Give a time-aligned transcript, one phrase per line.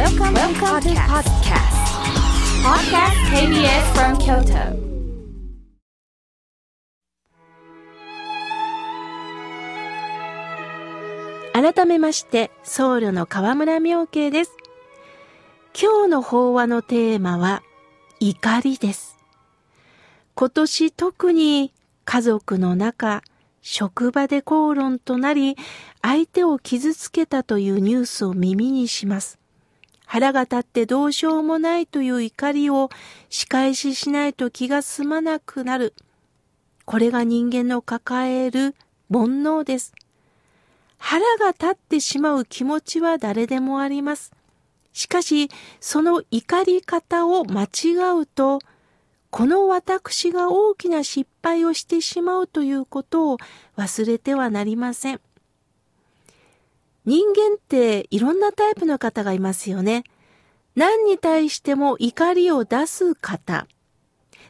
[0.00, 1.68] Welcome, Welcome to podcast.
[2.64, 4.72] Podcast KBS from Kyoto.
[11.52, 14.52] 改めまして、僧侶の河村明慶です。
[15.78, 17.62] 今日の法話のテーマは、
[18.20, 19.18] 怒りです。
[20.34, 21.74] 今年特に
[22.06, 23.20] 家族の中、
[23.60, 25.58] 職場で口論となり、
[26.00, 29.39] 相手を傷つけたというニュースを耳にします。
[30.12, 32.90] 腹が立ってどうしようもないという怒りを
[33.28, 35.94] 仕返ししないと気が済まなくなる。
[36.84, 38.74] これが人間の抱える
[39.08, 39.94] 煩悩です。
[40.98, 44.32] 腹が立ってしまう気持ちは誰でもあります。
[44.92, 48.58] しかし、その怒り方を間違うと、
[49.30, 53.38] この私が大きな失敗をしてしまうということを
[53.76, 55.20] 忘れてはなりません。
[57.06, 60.04] 人間っていろんなタイプの方がいますよね。
[60.76, 63.66] 何に対しても怒りを出す方。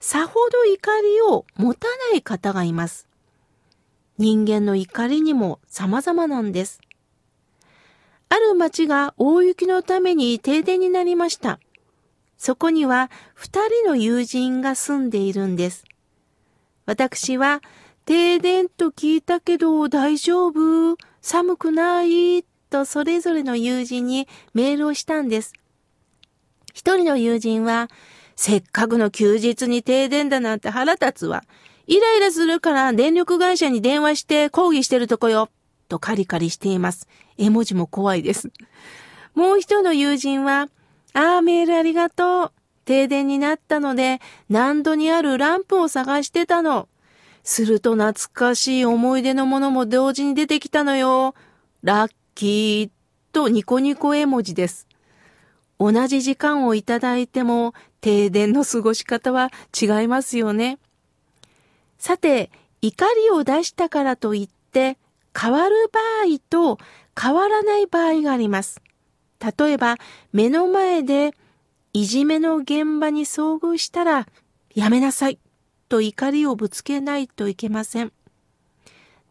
[0.00, 3.08] さほど怒りを持たない方がいます。
[4.18, 6.80] 人間の怒りにも様々なんです。
[8.28, 11.60] ある町が大雪のために停電になりました。
[12.38, 15.84] そこには二人の友人が住んでいるんです。
[16.84, 17.62] 私は
[18.04, 20.96] 停電と聞いたけど大丈夫？
[21.22, 25.52] 寒くないとそれぞれの友人にメールをしたんです。
[26.74, 27.88] 一人の友人は、
[28.36, 31.42] せっかくの休日に停電だなんて腹立つわ。
[31.86, 35.48] イライラするから電力会社に電話して抗議してるとこよ。
[35.88, 37.08] とカリカリしています。
[37.38, 38.50] 絵文字も怖いです。
[39.34, 40.68] もう一人の友人は、
[41.14, 42.52] ああ、メールありがとう。
[42.84, 46.88] 停電になったので、難度にあるランプを探してたの。
[47.46, 51.36] すると懐かしい思い出のものも同時に出てきたのよ。
[51.84, 52.90] ラッキー
[53.32, 54.88] とニコニコ絵文字です。
[55.78, 60.80] 同じ時間をいただいても停電の過ごし方は違いますよね。
[61.98, 62.50] さて、
[62.82, 64.98] 怒りを出したからといって
[65.40, 66.78] 変わる場合と
[67.18, 68.82] 変わらない場合があります。
[69.40, 69.98] 例えば、
[70.32, 71.32] 目の前で
[71.92, 74.26] いじめの現場に遭遇したら、
[74.74, 75.38] やめなさい
[75.88, 78.12] と怒りをぶつけないといけません。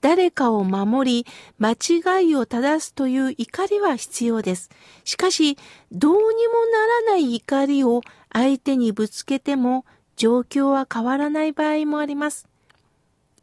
[0.00, 1.26] 誰かを守り、
[1.58, 4.68] 間違いを正すという怒りは必要です。
[5.04, 5.56] しかし、
[5.92, 6.26] どうにも
[6.66, 12.46] ならない怒りを相手にぶつけても、状況は変わらない場合もあります。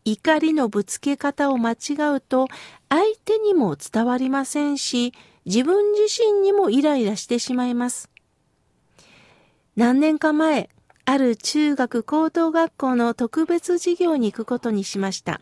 [0.06, 2.48] 怒りのぶつけ方を間違うと、
[2.90, 5.14] 相手にも伝わりませんし、
[5.46, 8.08] 自分自身にもイライラしてしまいます。
[9.76, 10.70] 何年か前、
[11.06, 15.42] ある中学高等学校の特別授業に行くことにしました。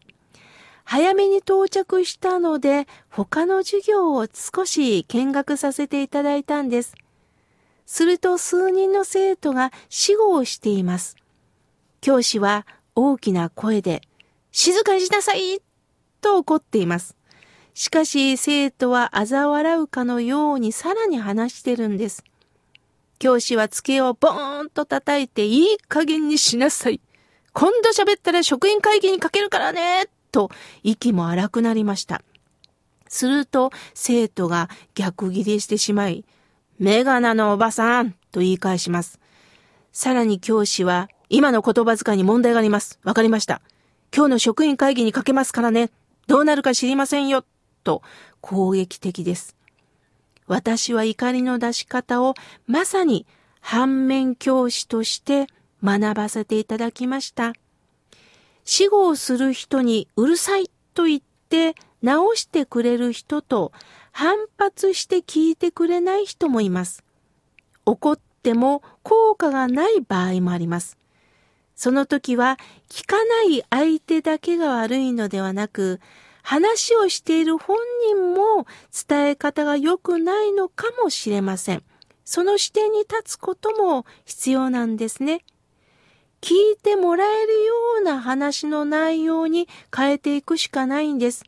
[0.84, 6.96] 早めに到着したので、他の授業を少し見学させていただいたんです。
[7.86, 11.16] すると数人の生徒が死後をしています。
[12.02, 12.66] 教師は
[12.96, 14.02] 大きな声で、
[14.52, 15.62] 静かにしなさい
[16.22, 17.16] と怒っています。
[17.74, 22.24] しかし生徒は嘲笑うかのようにさらに話してるんです。
[23.19, 27.02] 教師は机をボーンと叩いていい加減にしなさい。
[27.53, 30.50] 今度喋ったら職員会議にかけるからねと
[30.84, 32.22] 息も荒くなりました。
[33.09, 36.24] すると生徒が逆ギレしてしまい、
[36.80, 39.19] メガナのおばさんと言い返します。
[39.91, 43.00] さらに教師は、今の言葉遣いに問題があります。
[43.03, 43.62] わかりました。
[44.16, 45.91] 今日の職員会議にかけますからね。
[46.28, 47.44] どうなるか知りませんよ。
[47.84, 48.01] と
[48.40, 49.56] 攻撃的です。
[50.50, 52.34] 私は怒りの出し方を
[52.66, 53.28] まさに
[53.62, 55.46] 反面教師として
[55.84, 57.54] 学ばせていただきました。
[58.66, 63.72] 死後をする人にうるさいと言って直してくれる人と
[64.12, 67.04] 反発して聞いてくれない人もいます。
[67.86, 70.98] 怒っても効果がない場合もあります。
[71.76, 72.58] その時は
[72.90, 76.00] 聞かない相手だけが悪いのではなく、
[76.42, 77.78] 話をしている本
[78.08, 78.66] 人も
[79.08, 81.84] 伝え方が良くないのかもしれません。
[82.26, 85.42] その視点に立つことも必要なんですね。
[86.42, 91.44] 聞いてもらえるような話の内容に変えていくしかないんです。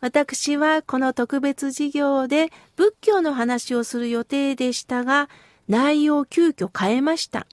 [0.00, 5.28] 私はこの特別授業で仏教の話をする予定でしたが、
[5.68, 7.46] 内容を急遽変えました。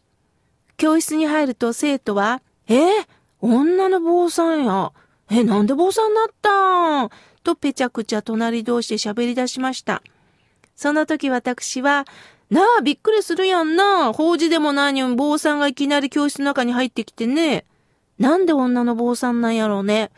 [0.78, 3.08] 教室に入ると生徒は、えー、
[3.42, 4.92] 女の坊さんや。
[5.30, 7.10] え、なんで坊さんになったん？
[7.44, 10.02] とぺちゃくちゃ隣同士で喋り出しました。
[10.76, 12.06] その時私は、
[12.50, 14.14] なあ、びっくりするやんな。
[14.14, 17.66] 法事でもないのに坊さんがいきなり教室の中に入ってきてね。
[18.20, 20.12] なんで女の坊さんなんやろうね。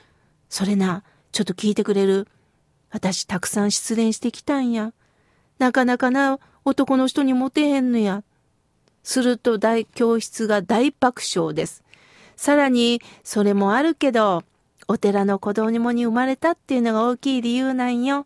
[0.47, 2.27] それな、ちょっと聞いてくれる？
[2.91, 4.93] 私たくさん失恋してきたんや。
[5.57, 8.23] なかなかな、男の人にモテへんのや。
[9.01, 11.83] すると大教室が大爆笑です。
[12.35, 14.43] さらに、それもあるけど、
[14.91, 18.25] お寺の子供に生まれたっていうのが大きい理由なんよ。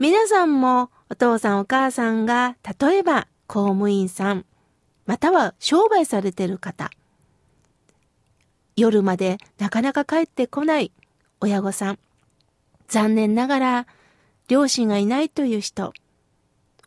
[0.00, 4.44] 皆さんもお父さんお母さんが、例えば公務員さん、
[5.06, 6.90] または商売されてる方、
[8.74, 10.90] 夜までなかなか帰ってこない
[11.40, 11.98] 親御さん、
[12.88, 13.86] 残念ながら
[14.48, 15.92] 両親がいないという人、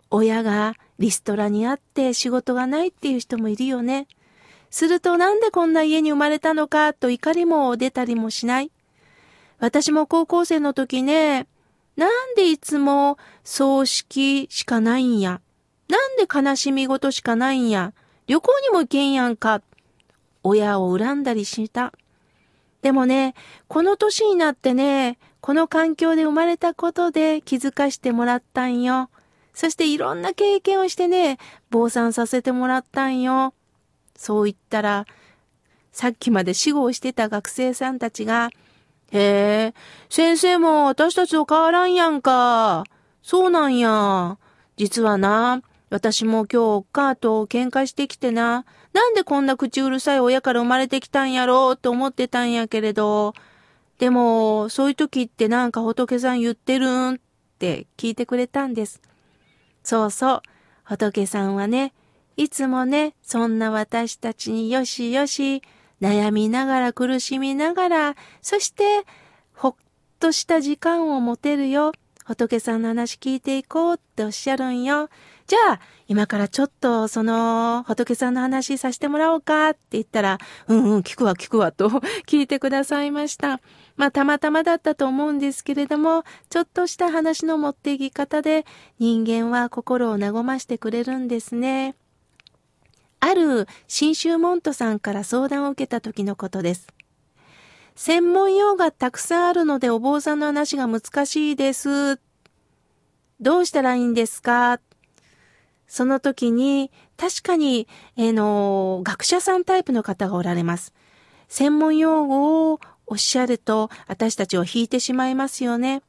[0.10, 4.10] 親がリストラにあって仕事がないっていう人もいるよね。
[4.70, 8.72] するとなんでこんな家に生まれたのかと怒りも出たりもしない。
[9.60, 11.48] 私も高校生の時ね、
[11.96, 15.42] なんでいつも葬式しかないんや。
[15.88, 17.94] なんで悲しみ事しかないんや。
[18.28, 19.62] 旅行にも行けんやんか。
[20.44, 21.94] 親を恨んだりした。
[22.82, 23.34] でもね、
[23.68, 29.10] この年になってね、この環境で生まれたことで気づかしてもらったんよ。
[29.54, 31.38] そしていろんな経験をしてね、
[31.70, 33.54] 坊さんさせてもらったんよ。
[34.16, 35.06] そう言ったら、
[35.92, 38.50] さっきまで死後をしてた学生さんたちが、
[39.12, 39.74] へえ、
[40.10, 42.84] 先生も私たちと変わらんやんか。
[43.22, 44.38] そうなんや。
[44.78, 53.34] 実はな、私も今日おっかと喧嘩してきてな、なんでこんな口うるさい親から生まれてきたんやろうと思ってたんやけれど、
[54.00, 57.18] でも、そういう時ってなんか仏さん言ってるんっ
[57.60, 59.02] て聞いてくれたんです。
[59.84, 60.42] そうそう、
[60.84, 61.94] 仏さんはね、
[62.38, 65.62] いつもね、そんな私たちによしよし、
[66.02, 68.84] 悩みながら苦しみながら、そして、
[69.54, 69.76] ほっ
[70.20, 71.94] とした時間を持てるよ。
[72.26, 75.10] 仏さんの話聞いていこうっておっしゃるんよ。
[75.46, 81.88] じゃあ、今からちょっと、その、仏さんの話させてもらおうかって言ったら、うんうん、聞くわ、聞くわ、と
[82.28, 83.62] 聞いてくださいました。
[83.96, 88.66] まあ、たまたまだったと思うんですけれども、ちょっとした話の持っていき方で、
[88.98, 91.96] 人間は心を和ましてくれるんですね。
[93.28, 96.88] ある新州モントさんから相談を受けた時のことです。
[97.96, 102.20] 専門用がたくさんあるのでお坊さんの話が難しいです。
[103.40, 104.80] どうしたらいいんですか？
[105.88, 110.94] その時に、確かに、えー、の、学者さんタイプの方がおられます。
[111.48, 116.04] 専門用語をおっしゃると、私たちを引いてしまいますよね。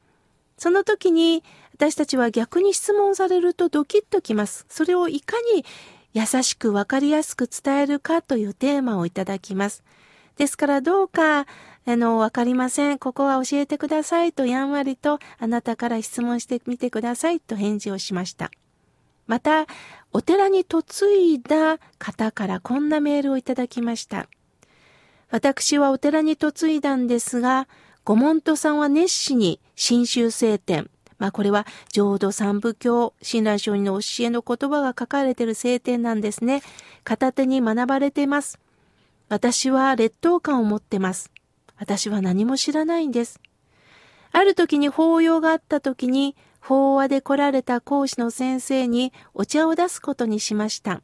[0.57, 1.43] その時に、
[1.73, 4.65] 私たちは逆に質問されるとドキッときます。
[4.67, 5.63] それをいかに
[6.13, 9.83] 優しくわかりやすく伝えるかというテーマをいただきます。
[10.37, 12.99] ですからどうか、あの、わかりません。
[12.99, 18.51] ここは教えてくださいとやんわりとあなたから質問してみてくださいと返事をしました。
[19.25, 19.67] また、
[20.13, 24.27] お寺に嫁いだ方からこんなメールをいただきました。
[25.29, 27.67] 私はお寺に嫁いだんですが、
[28.05, 36.61] ご門徒さんは熱心に新宗聖典、まあこれは浄土三部教、親鸞上人の教えの言葉が書かれている聖典なんですね。
[37.03, 38.59] 片手に学ばれています。
[39.29, 41.31] 私は劣等感を持ってます。
[41.77, 43.39] 私は何も知らないんです。
[44.31, 51.01] ある時に法要があった時に、法話で来られた講師の先生にお茶を出すことにしました。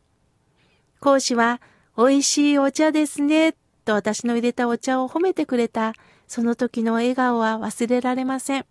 [1.00, 1.62] 講師は、
[1.98, 3.56] 美味しいお茶ですね、
[3.86, 5.94] と私の入れたお茶を褒めてくれた、
[6.28, 8.66] その時の笑顔は忘れられません。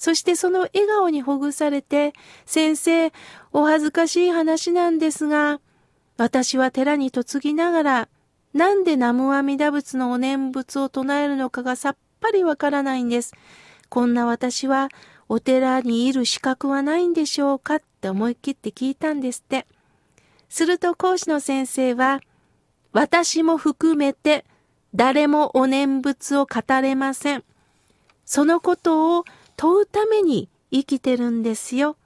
[0.00, 2.14] そしてその笑顔にほぐされて、
[2.46, 3.12] 先生、
[3.52, 5.60] お恥ずかしい話なんですが、
[6.16, 8.08] 私は寺に嫁ぎながら、
[8.54, 13.34] なんで南無阿弥陀仏のお念仏を唱えるのかがさっぱりわからないんです。
[13.90, 14.88] こんな私は
[15.28, 19.66] お寺にいる資格はないんでしょうかって思い切って聞いたんですって。
[20.48, 22.22] すると講師の先生は、
[22.94, 24.46] 私も含めて
[24.94, 27.44] 誰もお念仏を語れません。
[28.24, 29.24] そのことを
[29.60, 31.98] 問うために生きてるんですよ。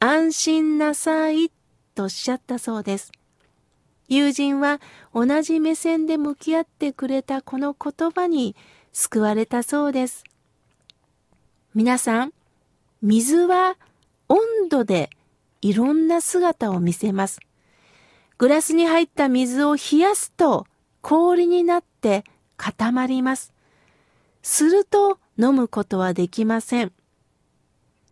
[0.00, 1.52] 安心なさい
[1.94, 3.12] とおっしゃったそうです。
[4.08, 4.80] 友人は
[5.14, 8.56] 同じ目線で向き合ってくれたこの言葉に
[8.92, 10.24] 救われたそうです。
[11.76, 12.32] 皆さん、
[13.02, 13.76] 水は
[14.28, 15.10] 温度で
[15.62, 17.38] いろんな姿を見せます。
[18.36, 20.66] グラスに入った水を冷やすと
[21.02, 22.24] 氷になって
[22.56, 23.52] 固まります。
[24.42, 26.92] すると飲むことはできません。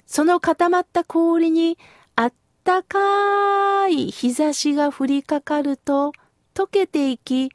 [0.06, 1.78] その固まった氷に
[2.14, 6.12] あったかい日差しが降りかかると
[6.54, 7.50] 溶けていき、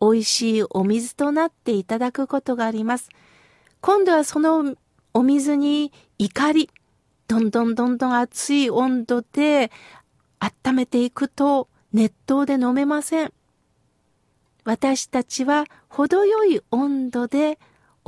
[0.00, 3.08] 美味しいお水となっていただくことがあります。
[3.80, 4.76] 今度はその
[5.12, 6.70] お水に怒り、
[7.26, 9.70] どんどんどんどん熱い温度で
[10.38, 13.32] 温めていくと熱湯で飲めません。
[14.64, 17.58] 私たちは程よい温度で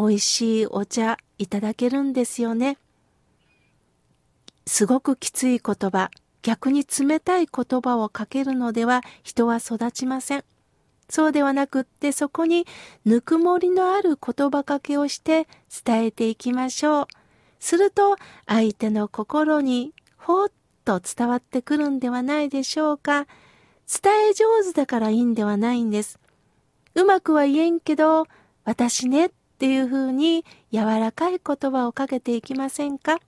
[0.00, 2.78] 美味しいお茶いただけるんですよね。
[4.66, 10.45] すごくきつい言葉、逆に冷たい言葉をかけるのでは人は育ちません。
[11.11, 12.66] そうではなくってそこに
[13.04, 15.47] ぬくもりのある言葉かけをして
[15.85, 17.07] 伝えていきましょう。
[17.59, 18.16] すると
[18.47, 20.52] 相手の心にほっ
[20.87, 23.26] と伝わってくるんではないでしょうか。
[24.02, 26.19] 伝え上手だからいいんではないんです。
[26.95, 28.26] うまくは言えんけど、
[28.64, 29.30] 私ね
[29.61, 33.19] っていうふうに柔らかい言葉をかけていきませんか？